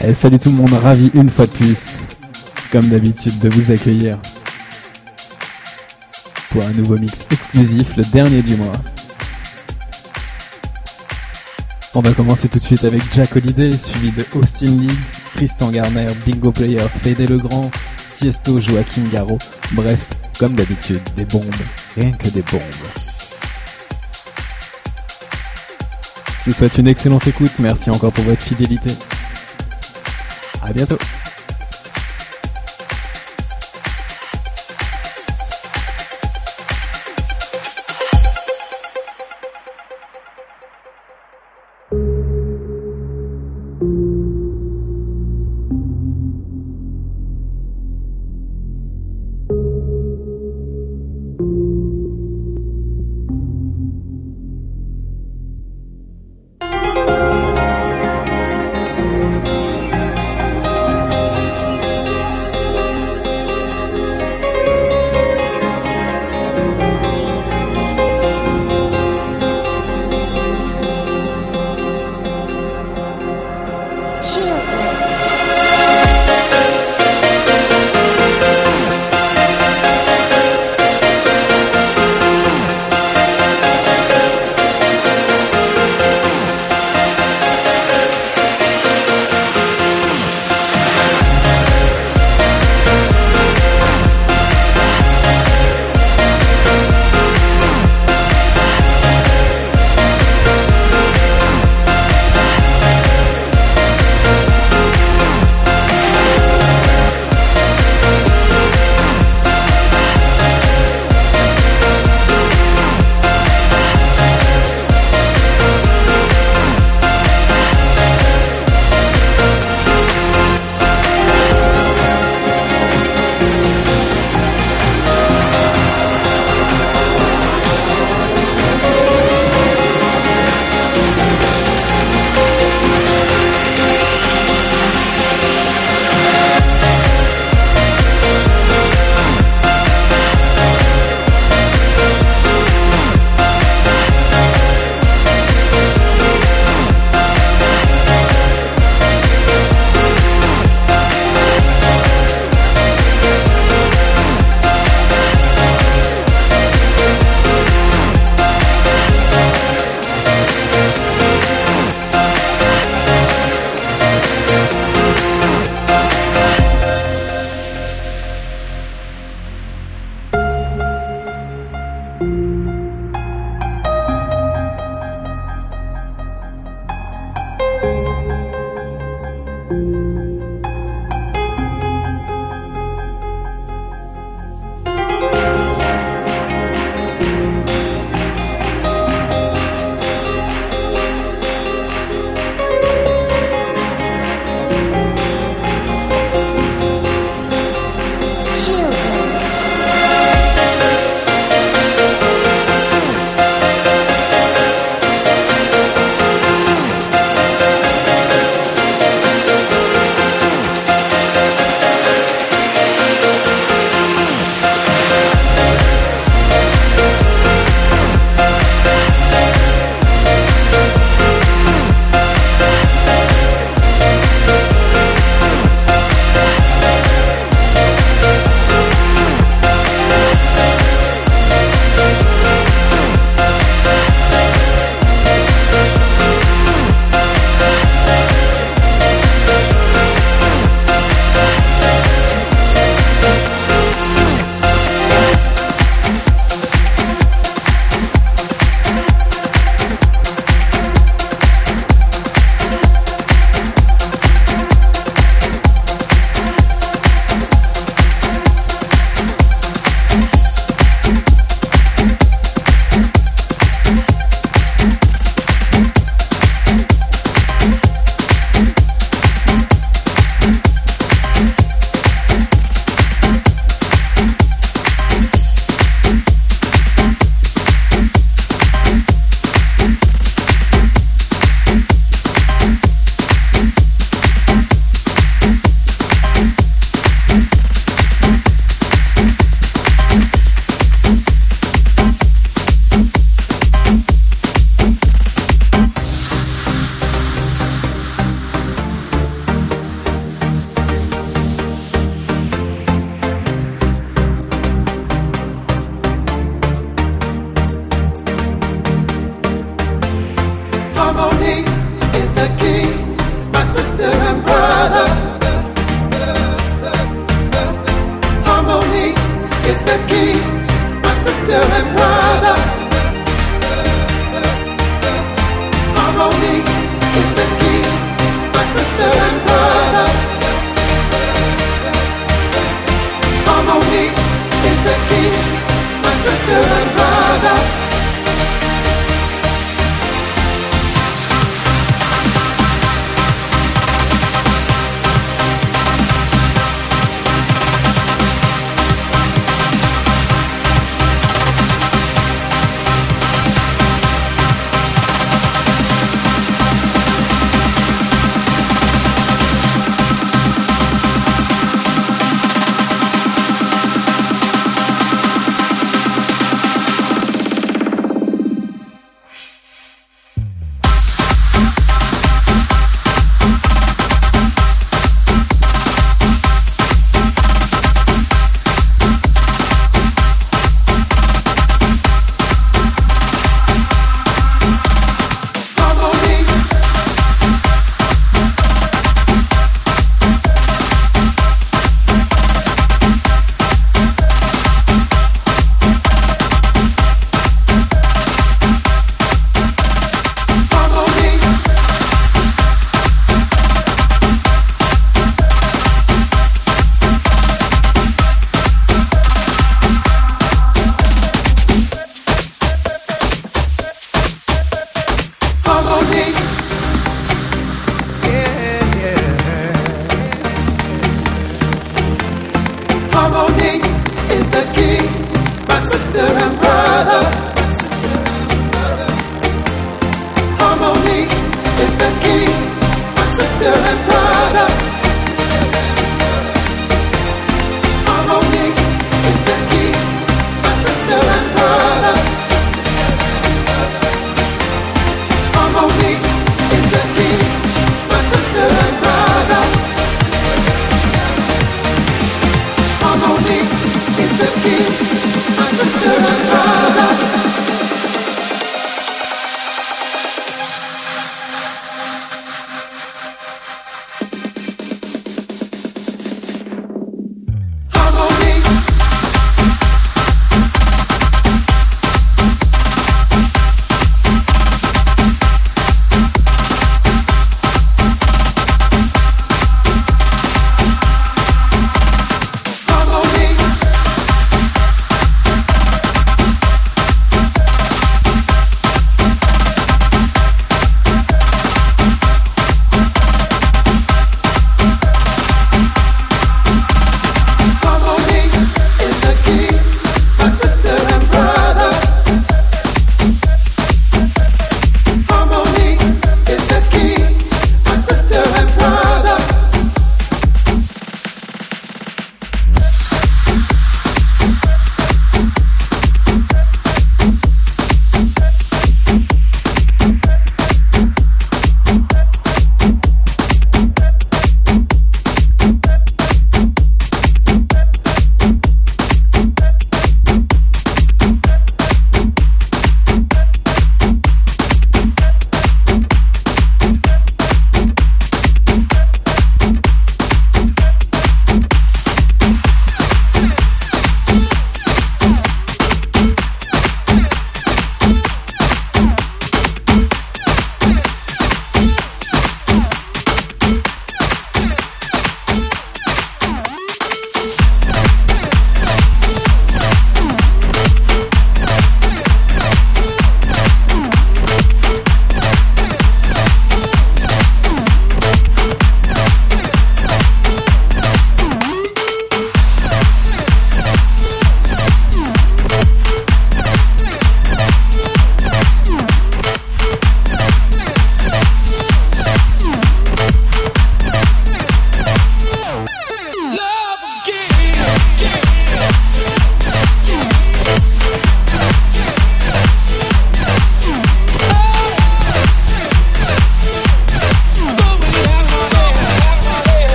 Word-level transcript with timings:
Salut 0.00 0.38
tout 0.38 0.48
le 0.48 0.56
monde, 0.56 0.72
ravi 0.72 1.10
une 1.14 1.28
fois 1.28 1.44
de 1.44 1.50
plus, 1.50 1.98
comme 2.72 2.88
d'habitude, 2.88 3.38
de 3.38 3.50
vous 3.50 3.70
accueillir 3.70 4.18
pour 6.50 6.64
un 6.64 6.70
nouveau 6.70 6.96
mix 6.96 7.26
exclusif, 7.30 7.96
le 7.98 8.04
dernier 8.04 8.40
du 8.40 8.56
mois. 8.56 8.72
On 11.94 12.00
va 12.00 12.12
commencer 12.12 12.48
tout 12.48 12.58
de 12.58 12.62
suite 12.62 12.84
avec 12.84 13.02
Jack 13.12 13.36
Holiday, 13.36 13.70
suivi 13.72 14.10
de 14.10 14.24
Austin 14.36 14.70
Leeds, 14.70 15.20
Tristan 15.34 15.70
Garner, 15.70 16.06
Bingo 16.26 16.50
Players, 16.50 16.88
Fede 16.88 17.28
Legrand, 17.28 17.70
Tiesto, 18.18 18.58
Joaquin 18.58 19.02
Garro. 19.12 19.36
Bref, 19.72 20.06
comme 20.38 20.54
d'habitude, 20.54 21.02
des 21.14 21.26
bombes, 21.26 21.44
rien 21.96 22.10
que 22.12 22.28
des 22.28 22.42
bombes. 22.50 22.60
Je 26.44 26.50
vous 26.50 26.56
souhaite 26.56 26.78
une 26.78 26.88
excellente 26.88 27.26
écoute, 27.26 27.52
merci 27.58 27.90
encore 27.90 28.12
pour 28.12 28.24
votre 28.24 28.42
fidélité. 28.42 28.90
À 30.62 30.72
bientôt 30.72 30.98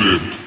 said. 0.00 0.39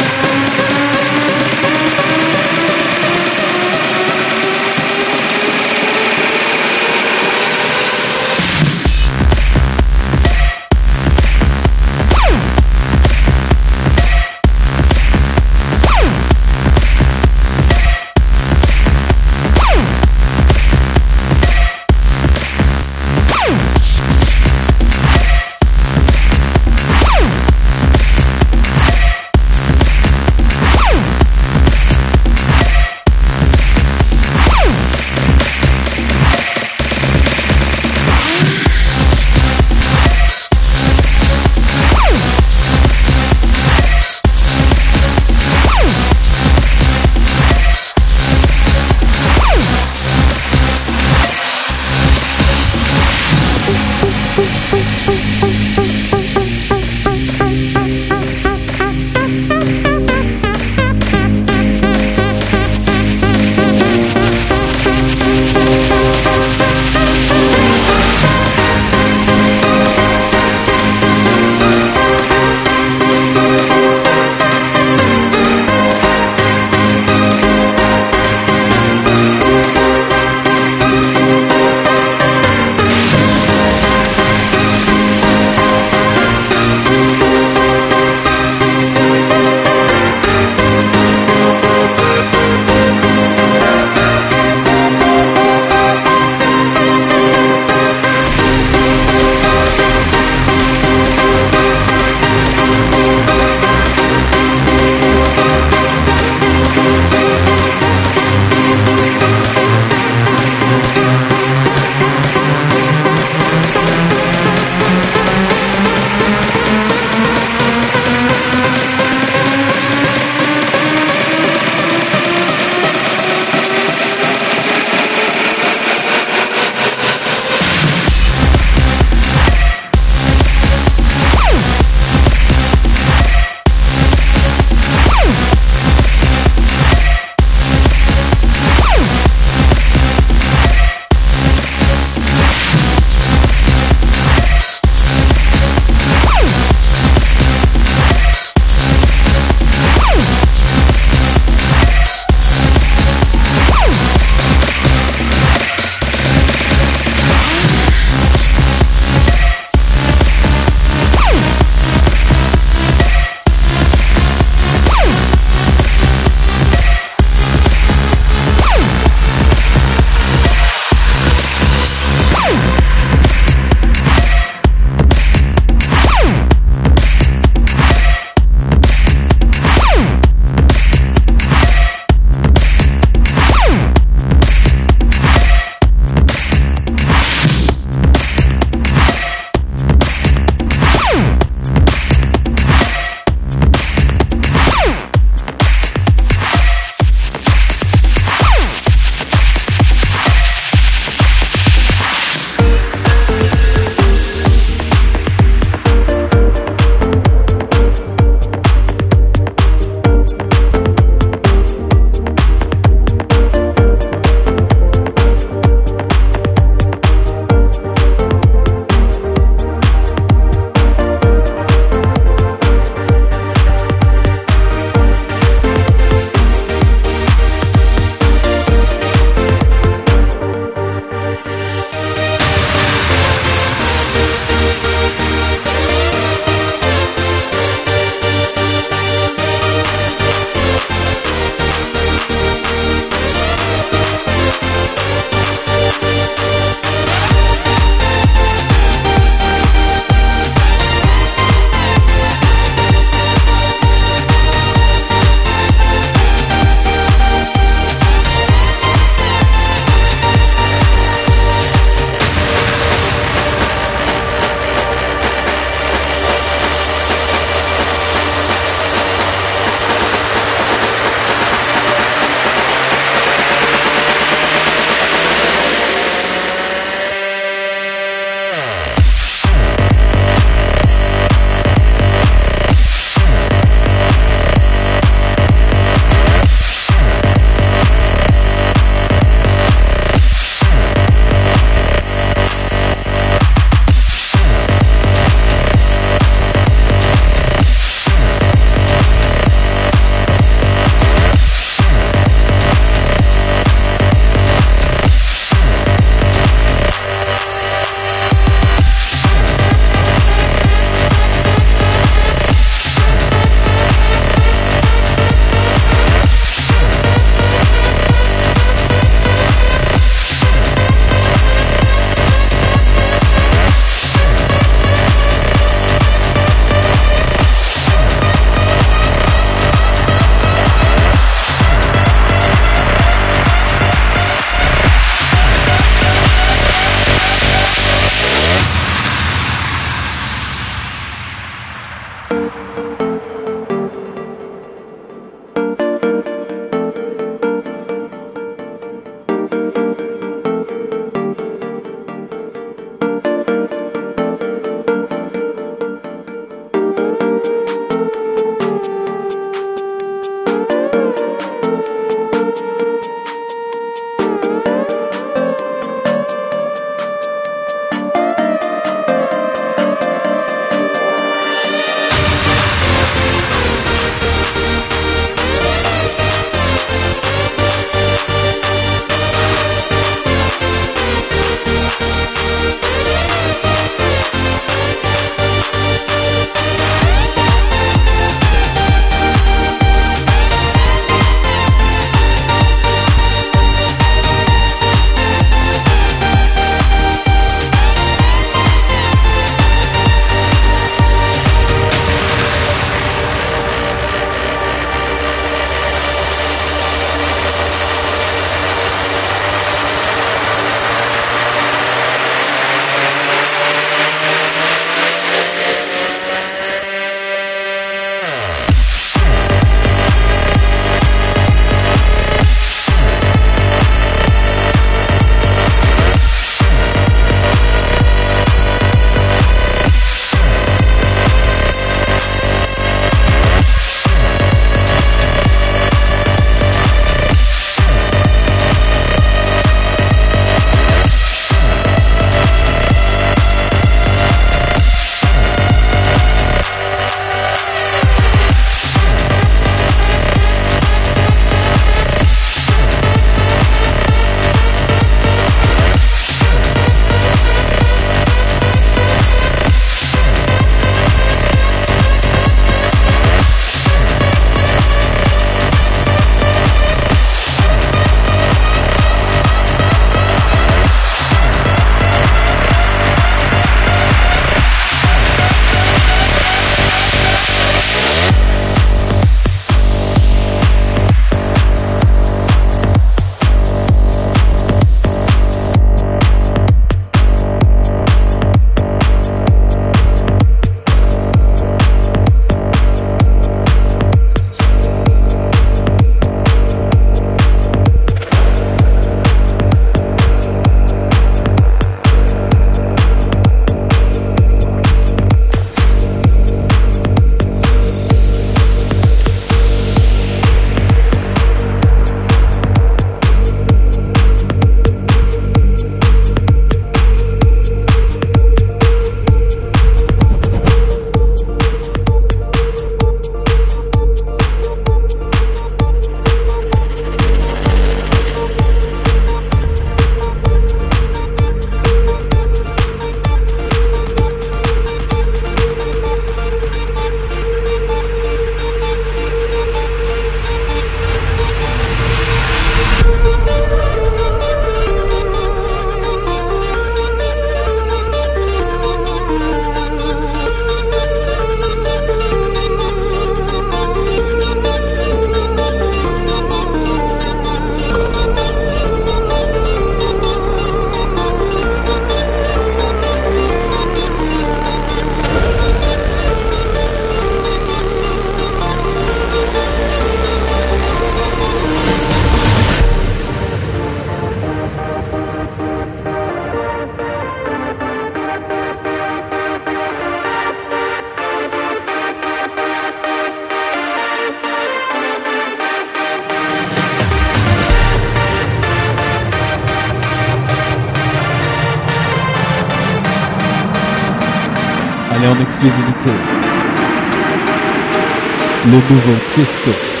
Le 598.65 598.71
nouveau 598.71 599.17
Tiesto. 599.27 600.00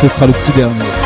Ce 0.00 0.06
sera 0.06 0.26
le 0.26 0.32
petit 0.32 0.52
dernier. 0.52 0.97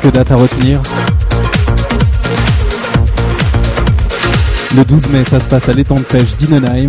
Quelques 0.00 0.14
dates 0.14 0.30
à 0.30 0.36
retenir. 0.36 0.80
Le 4.76 4.84
12 4.84 5.08
mai, 5.08 5.24
ça 5.24 5.40
se 5.40 5.46
passe 5.46 5.68
à 5.68 5.72
l'étang 5.72 5.96
de 5.96 6.02
pêche 6.02 6.36
d'Innenheim, 6.36 6.88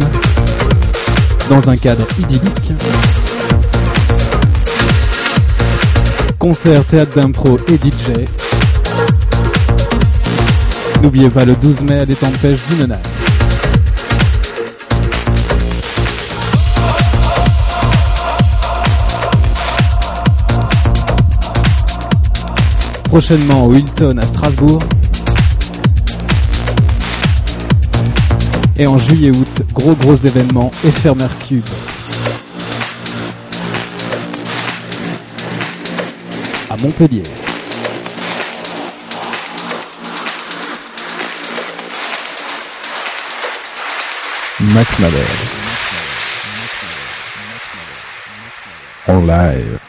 dans 1.50 1.70
un 1.70 1.78
cadre 1.78 2.06
idyllique. 2.20 2.72
Concert, 6.38 6.84
théâtre 6.86 7.20
d'impro 7.20 7.60
et 7.68 7.76
DJ. 7.76 8.28
N'oubliez 11.02 11.30
pas 11.30 11.46
le 11.46 11.56
12 11.56 11.82
mai 11.84 12.00
à 12.00 12.06
l'étang 12.06 12.30
de 12.30 12.38
pêche 12.38 12.60
d'Innenheim. 12.70 13.11
Prochainement 23.12 23.66
au 23.66 23.74
Hilton 23.74 24.18
à 24.20 24.26
Strasbourg. 24.26 24.80
Et 28.80 28.88
en 28.88 28.98
juillet-août, 28.98 29.64
gros 29.74 29.94
gros 29.96 30.16
événement 30.16 30.72
Ephemer 30.86 31.28
Cube. 31.46 31.66
À 36.70 36.78
Montpellier. 36.78 37.24
Max. 44.74 44.88
En 49.10 49.20
live. 49.26 49.81